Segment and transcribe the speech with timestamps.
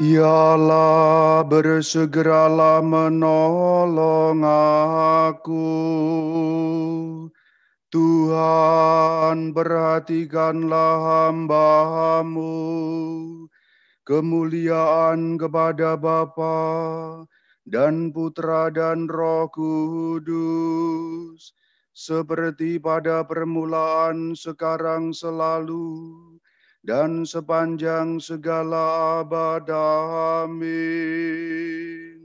[0.00, 4.40] Ialah bersegeralah menolong
[5.28, 5.76] aku.
[7.92, 12.64] Tuhan perhatikanlah hambamu.
[14.08, 17.20] Kemuliaan kepada Bapa
[17.68, 21.52] dan Putra dan Roh Kudus.
[21.92, 26.39] Seperti pada permulaan, sekarang, selalu,
[26.80, 29.68] dan sepanjang segala abad.
[30.48, 32.20] Amin.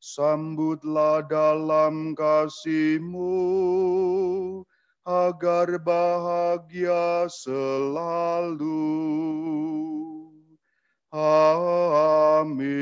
[0.00, 3.36] Sambutlah dalam kasih-Mu
[5.04, 8.80] agar bahagia selalu.
[11.12, 12.80] Amin.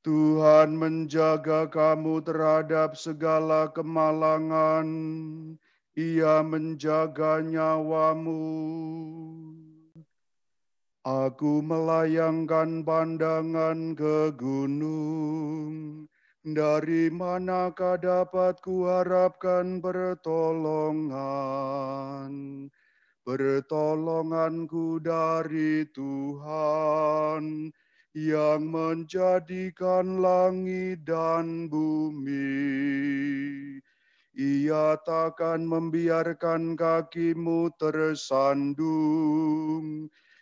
[0.00, 4.88] Tuhan menjaga kamu terhadap segala kemalangan.
[5.92, 8.48] Ia menjaga nyawamu.
[11.08, 16.04] Aku melayangkan pandangan ke gunung.
[16.44, 21.08] Dari manakah dapat kuharapkan pertolongan?
[23.24, 27.72] Pertolonganku dari Tuhan
[28.12, 32.44] yang menjadikan langit dan bumi.
[34.36, 38.92] Ia takkan membiarkan kakimu tersandung,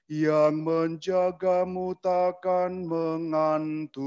[0.07, 4.07] yang menjagamu takkan mengantuk.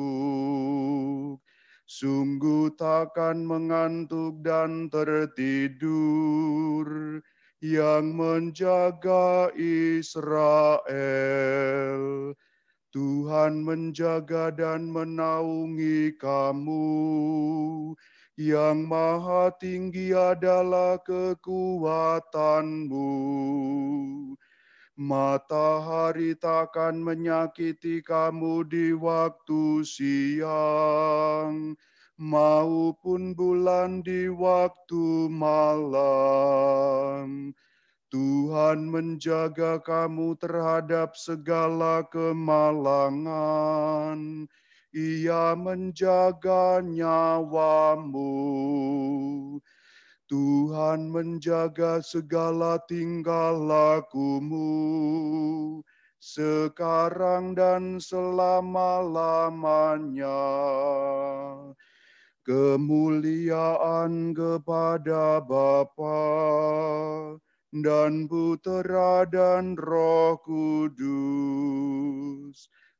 [1.90, 6.86] Sungguh takkan mengantuk dan tertidur
[7.60, 9.52] yang menjaga
[10.00, 10.80] Israel.
[12.90, 17.06] Tuhan menjaga dan menaungi kamu.
[18.40, 23.12] Yang maha tinggi adalah kekuatanmu.
[25.00, 31.80] Matahari takkan menyakiti kamu di waktu siang,
[32.20, 36.36] maupun bulan di waktu malam.
[38.12, 43.32] Tuhan menjaga kamu terhadap segala kemalangan.
[44.92, 48.36] Ia menjaga nyawamu.
[50.30, 54.62] Tuhan menjaga segala tingkah lakumu
[56.22, 60.46] sekarang dan selama-lamanya.
[62.46, 66.22] Kemuliaan kepada Bapa
[67.70, 70.98] dan Putera dan Roh Kudus,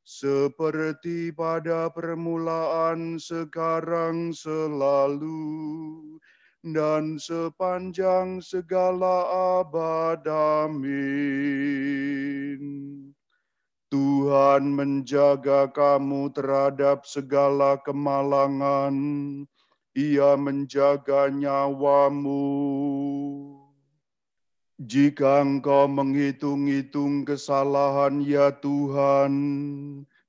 [0.06, 5.42] seperti pada permulaan, sekarang, selalu,
[6.60, 9.24] dan sepanjang segala
[9.60, 10.20] abad.
[10.68, 11.40] Amin.
[13.90, 18.94] Tuhan menjaga kamu terhadap segala kemalangan.
[19.98, 22.46] Ia menjaga nyawamu.
[24.80, 29.34] Jika engkau menghitung-hitung kesalahan, ya Tuhan,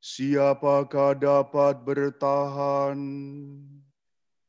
[0.03, 2.99] siapakah dapat bertahan?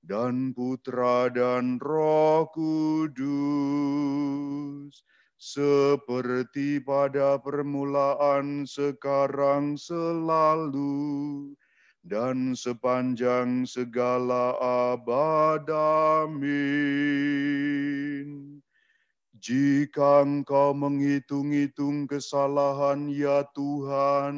[0.05, 3.33] dan Putra dan Roh Kudus,
[5.33, 11.57] seperti pada permulaan, sekarang, selalu,
[12.05, 14.53] dan sepanjang segala
[14.93, 15.65] abad.
[16.21, 17.72] Amin.
[19.43, 24.35] Jika engkau menghitung-hitung kesalahan ya Tuhan,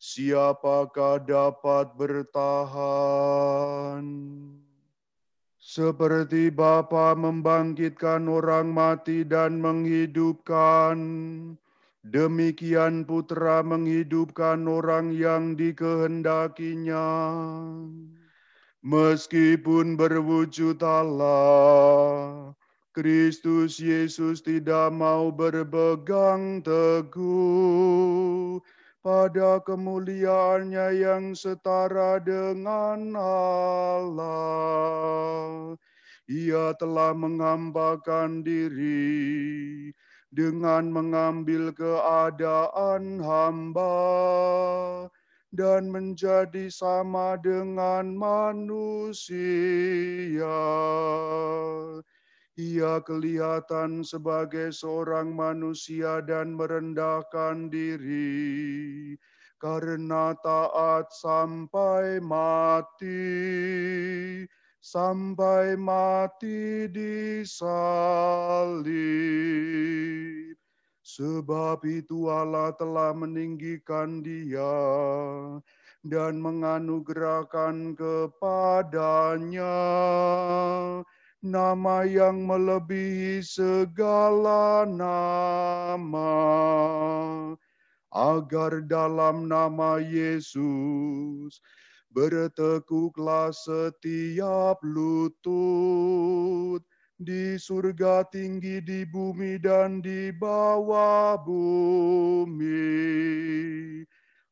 [0.00, 4.00] siapakah dapat bertahan?
[5.60, 10.96] Seperti Bapa membangkitkan orang mati dan menghidupkan,
[12.00, 17.04] demikian Putra menghidupkan orang yang dikehendakinya.
[18.80, 22.56] Meskipun berwujud Allah,
[22.96, 27.76] Kristus Yesus tidak mau berpegang teguh
[29.04, 33.12] pada kemuliaannya yang setara dengan
[34.00, 34.56] Allah.
[36.24, 39.92] Ia telah menghambakan diri
[40.32, 44.08] dengan mengambil keadaan hamba
[45.52, 49.36] dan menjadi sama dengan manusia
[52.56, 59.12] ia kelihatan sebagai seorang manusia dan merendahkan diri
[59.60, 63.28] karena taat sampai mati,
[64.80, 68.96] sampai mati di salib.
[71.04, 74.76] Sebab itu Allah telah meninggikan dia
[76.04, 79.76] dan menganugerahkan kepadanya
[81.48, 86.34] nama yang melebihi segala nama,
[88.10, 91.62] agar dalam nama Yesus
[92.10, 96.82] bertekuklah setiap lutut.
[97.16, 102.60] Di surga tinggi, di bumi, dan di bawah bumi,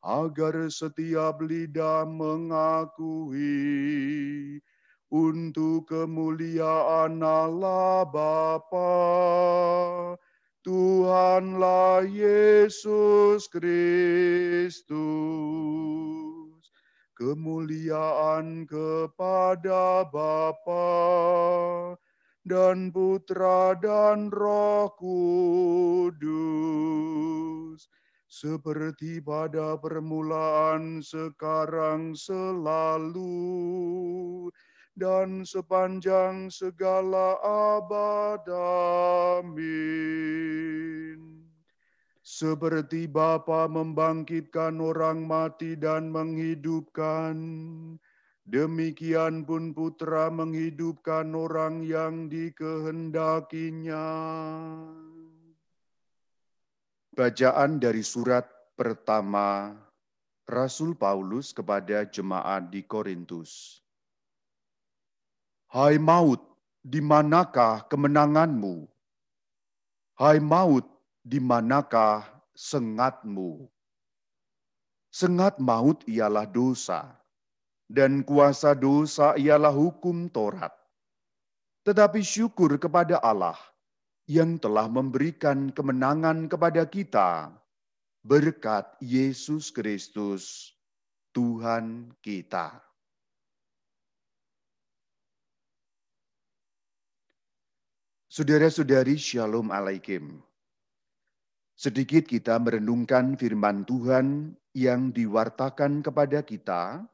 [0.00, 3.52] agar setiap lidah mengakui
[5.14, 8.98] untuk kemuliaan Allah Bapa,
[10.66, 14.90] Tuhanlah Yesus Kristus.
[17.14, 20.90] Kemuliaan kepada Bapa
[22.42, 26.18] dan Putra dan Roh Kudus,
[28.26, 33.30] seperti pada permulaan, sekarang, selalu,
[34.94, 38.46] dan sepanjang segala abad.
[39.42, 41.20] Amin.
[42.24, 47.36] Seperti Bapa membangkitkan orang mati dan menghidupkan,
[48.48, 54.08] demikian pun Putra menghidupkan orang yang dikehendakinya.
[57.14, 59.70] Bacaan dari surat pertama
[60.48, 63.83] Rasul Paulus kepada jemaat di Korintus.
[65.74, 66.38] Hai maut,
[66.86, 68.86] di manakah kemenanganmu?
[70.14, 70.86] Hai maut,
[71.18, 72.22] di manakah
[72.54, 73.66] sengatmu?
[75.10, 77.18] Sengat maut ialah dosa,
[77.90, 80.70] dan kuasa dosa ialah hukum Taurat.
[81.82, 83.58] Tetapi syukur kepada Allah
[84.30, 87.50] yang telah memberikan kemenangan kepada kita
[88.22, 90.70] berkat Yesus Kristus,
[91.34, 92.93] Tuhan kita.
[98.34, 100.42] Saudara-saudari, Shalom Alaikum.
[101.78, 107.06] Sedikit kita merenungkan firman Tuhan yang diwartakan kepada kita,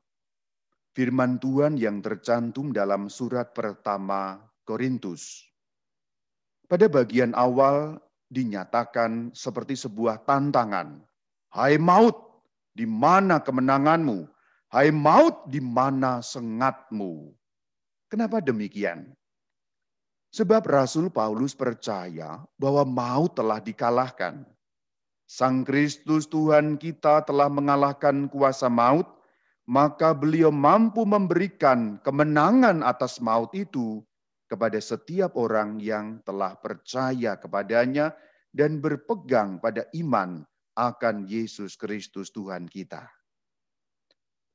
[0.97, 5.45] firman Tuhan yang tercantum dalam surat pertama Korintus.
[6.65, 8.01] Pada bagian awal
[8.33, 11.05] dinyatakan seperti sebuah tantangan.
[11.53, 12.17] Hai maut,
[12.73, 14.25] di mana kemenanganmu?
[14.73, 17.29] Hai maut, di mana sengatmu?
[18.09, 19.20] Kenapa demikian?
[20.31, 24.47] Sebab Rasul Paulus percaya bahwa maut telah dikalahkan.
[25.27, 29.07] Sang Kristus Tuhan kita telah mengalahkan kuasa maut,
[29.67, 34.03] maka beliau mampu memberikan kemenangan atas maut itu
[34.47, 38.15] kepada setiap orang yang telah percaya kepadanya
[38.55, 40.43] dan berpegang pada iman
[40.75, 43.07] akan Yesus Kristus Tuhan kita.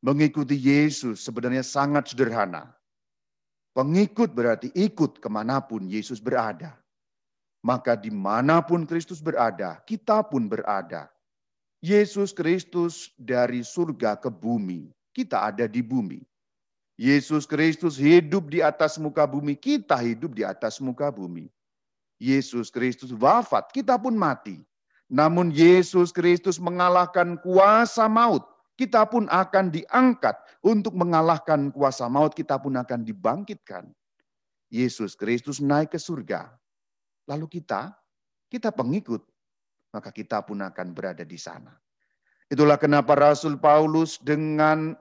[0.03, 2.75] Mengikuti Yesus sebenarnya sangat sederhana
[3.75, 6.79] Pengikut berarti ikut ke mana pun Yesus berada.
[7.59, 11.11] Maka di mana pun Kristus berada, kita pun berada.
[11.83, 16.23] Yesus Kristus dari surga ke bumi, kita ada di bumi.
[16.95, 21.51] Yesus Kristus hidup di atas muka bumi, kita hidup di atas muka bumi.
[22.15, 24.63] Yesus Kristus wafat, kita pun mati.
[25.11, 32.59] Namun Yesus Kristus mengalahkan kuasa maut kita pun akan diangkat untuk mengalahkan kuasa maut, kita
[32.59, 33.87] pun akan dibangkitkan.
[34.67, 36.51] Yesus Kristus naik ke surga.
[37.31, 37.95] Lalu kita,
[38.51, 39.23] kita pengikut,
[39.95, 41.71] maka kita pun akan berada di sana.
[42.51, 44.93] Itulah kenapa Rasul Paulus dengan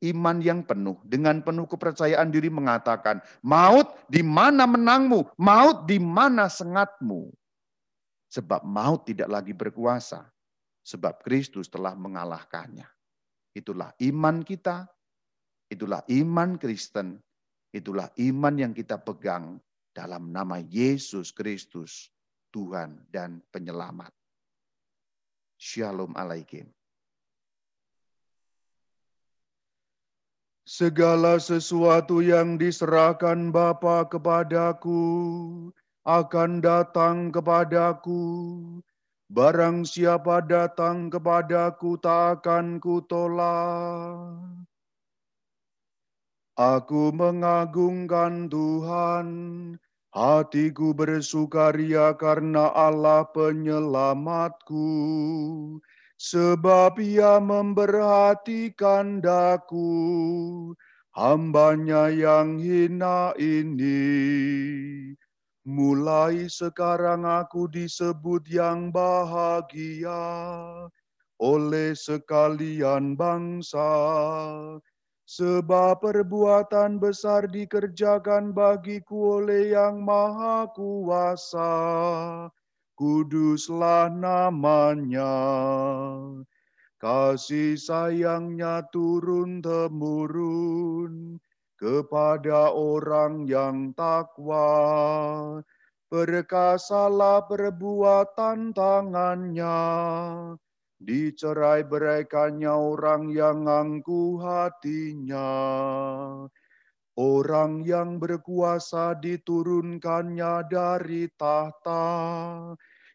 [0.00, 6.48] iman yang penuh, dengan penuh kepercayaan diri mengatakan, maut di mana menangmu, maut di mana
[6.48, 7.34] sengatmu.
[8.32, 10.24] Sebab maut tidak lagi berkuasa,
[10.86, 12.95] sebab Kristus telah mengalahkannya.
[13.56, 14.84] Itulah iman kita,
[15.72, 17.16] itulah iman Kristen,
[17.72, 19.56] itulah iman yang kita pegang
[19.96, 22.12] dalam nama Yesus Kristus,
[22.52, 24.12] Tuhan dan Penyelamat.
[25.56, 26.68] Shalom Alaikum.
[30.68, 35.00] Segala sesuatu yang diserahkan Bapa kepadaku
[36.04, 38.20] akan datang kepadaku
[39.26, 44.38] Barang siapa datang kepadaku tak akan kutolak.
[46.54, 49.28] Aku mengagungkan Tuhan,
[50.14, 54.86] hatiku bersukaria karena Allah penyelamatku.
[56.16, 59.90] Sebab ia memperhatikan daku,
[61.18, 64.06] hambanya yang hina ini.
[65.66, 70.22] Mulai sekarang aku disebut yang bahagia
[71.42, 73.90] oleh sekalian bangsa.
[75.26, 81.74] Sebab perbuatan besar dikerjakan bagiku oleh yang maha kuasa.
[82.94, 85.34] Kuduslah namanya.
[87.02, 91.42] Kasih sayangnya turun-temurun
[91.76, 94.68] kepada orang yang takwa.
[96.06, 99.80] Perkasalah perbuatan tangannya,
[101.02, 105.50] dicerai beraikannya orang yang angkuh hatinya.
[107.16, 112.06] Orang yang berkuasa diturunkannya dari tahta,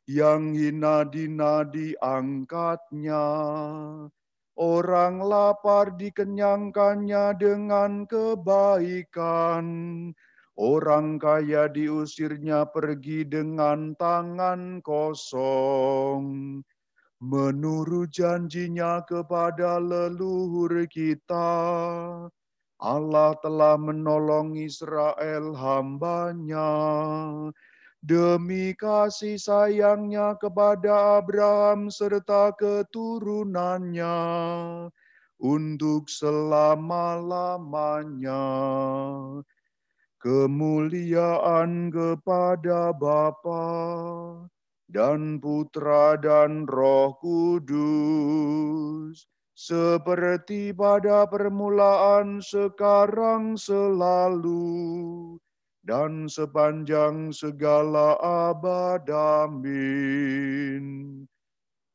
[0.10, 3.26] yang hina dina diangkatnya
[4.62, 9.66] Orang lapar dikenyangkannya dengan kebaikan.
[10.54, 16.62] Orang kaya diusirnya pergi dengan tangan kosong.
[17.26, 21.50] Menurut janjinya kepada leluhur kita,
[22.78, 26.70] Allah telah menolong Israel hambanya
[28.02, 34.18] demi kasih sayangnya kepada Abraham serta keturunannya
[35.42, 38.46] untuk selama-lamanya.
[40.22, 43.66] Kemuliaan kepada Bapa
[44.86, 49.26] dan Putra dan Roh Kudus,
[49.58, 55.42] seperti pada permulaan, sekarang, selalu,
[55.82, 59.02] dan sepanjang segala abad.
[59.46, 60.86] Amin.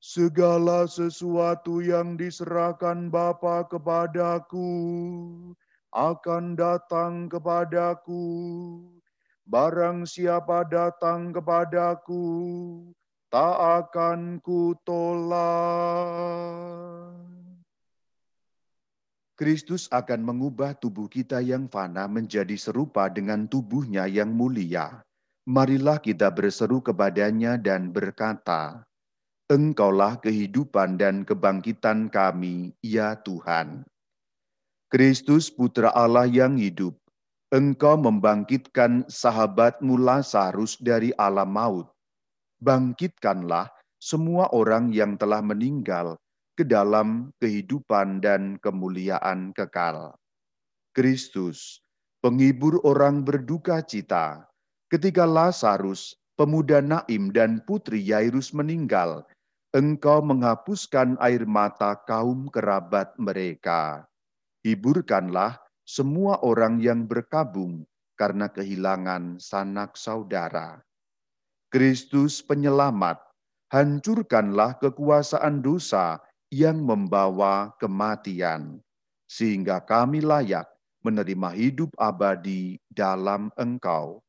[0.03, 4.71] Segala sesuatu yang diserahkan Bapa kepadaku
[5.91, 8.27] akan datang kepadaku.
[9.47, 12.27] Barang siapa datang kepadaku,
[13.31, 15.37] tak akan kutolak.
[19.37, 25.05] Kristus akan mengubah tubuh kita yang fana menjadi serupa dengan tubuhnya yang mulia.
[25.45, 28.81] Marilah kita berseru kepadanya dan berkata,
[29.53, 33.85] Engkaulah kehidupan dan kebangkitan kami, ya Tuhan.
[34.89, 36.97] Kristus Putra Allah yang hidup,
[37.53, 41.93] Engkau membangkitkan sahabatmu Lazarus dari alam maut.
[42.65, 43.69] Bangkitkanlah
[44.01, 46.17] semua orang yang telah meninggal
[46.57, 50.17] ke dalam kehidupan dan kemuliaan kekal.
[50.97, 51.85] Kristus,
[52.25, 54.49] penghibur orang berduka cita,
[54.89, 59.29] ketika Lazarus, pemuda Naim dan putri Yairus meninggal,
[59.77, 64.09] Engkau menghapuskan air mata kaum kerabat mereka.
[64.65, 67.85] Hiburkanlah semua orang yang berkabung
[68.17, 70.81] karena kehilangan sanak saudara.
[71.69, 73.21] Kristus penyelamat,
[73.69, 78.79] hancurkanlah kekuasaan dosa yang membawa kematian,
[79.27, 80.67] sehingga kami layak
[81.03, 84.23] menerima hidup abadi dalam Engkau.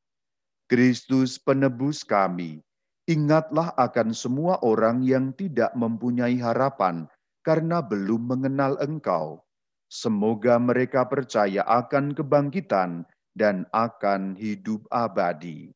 [0.68, 2.62] Kristus penebus kami,
[3.08, 7.08] Ingatlah akan semua orang yang tidak mempunyai harapan
[7.40, 9.48] karena belum mengenal Engkau.
[9.88, 15.72] Semoga mereka percaya akan kebangkitan dan akan hidup abadi.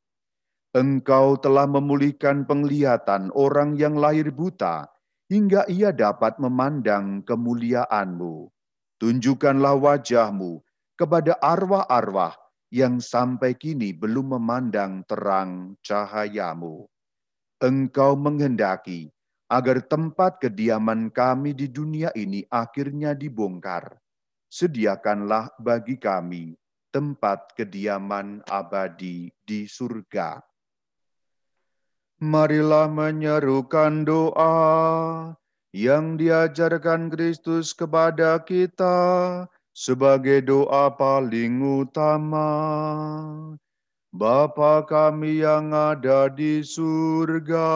[0.76, 4.92] Engkau telah memulihkan penglihatan orang yang lahir buta,
[5.32, 8.52] hingga ia dapat memandang kemuliaan-Mu.
[9.00, 10.60] Tunjukkanlah wajah-Mu
[11.00, 12.36] kepada arwah-arwah
[12.68, 16.84] yang sampai kini belum memandang terang cahayamu.
[17.64, 19.08] Engkau menghendaki
[19.48, 23.96] agar tempat kediaman kami di dunia ini akhirnya dibongkar.
[24.52, 26.60] Sediakanlah bagi kami
[26.92, 30.44] tempat kediaman abadi di surga.
[32.22, 34.54] Marilah menyerukan doa
[35.74, 42.46] yang diajarkan Kristus kepada kita sebagai doa paling utama.
[44.14, 47.74] Bapa kami yang ada di surga,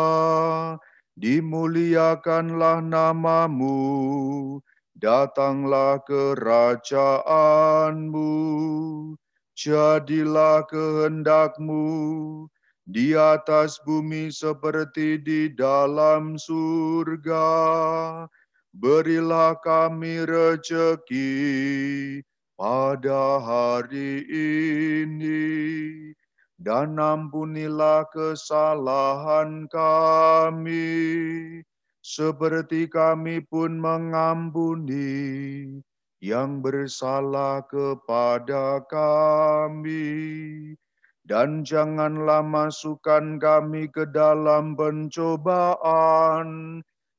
[1.18, 4.62] dimuliakanlah namamu,
[4.94, 8.30] datanglah kerajaanmu,
[9.58, 12.46] jadilah kehendakmu
[12.86, 17.50] di atas bumi seperti di dalam surga.
[18.76, 21.32] Berilah kami rejeki
[22.60, 24.22] pada hari
[25.02, 26.14] ini
[26.62, 31.64] dan ampunilah kesalahan kami,
[32.04, 35.80] seperti kami pun mengampuni
[36.20, 40.76] yang bersalah kepada kami.
[41.26, 46.46] Dan janganlah masukkan kami ke dalam pencobaan,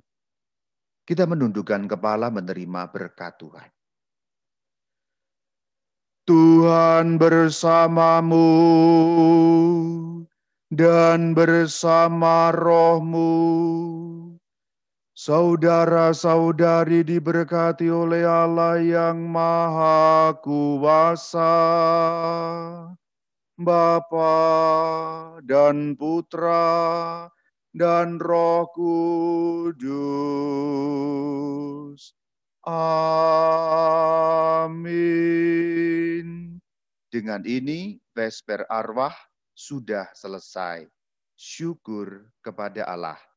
[1.06, 3.70] Kita menundukkan kepala menerima berkat Tuhan.
[6.26, 8.50] Tuhan bersamamu
[10.74, 13.30] dan bersama rohmu.
[15.18, 21.58] Saudara-saudari diberkati oleh Allah yang Maha Kuasa,
[23.58, 24.38] Bapa
[25.42, 27.26] dan Putra
[27.74, 29.74] dan Roh Kudus.
[32.62, 33.42] Amin.
[37.10, 39.18] Dengan ini, Vesper Arwah
[39.50, 40.86] sudah selesai.
[41.34, 43.27] Syukur kepada Allah.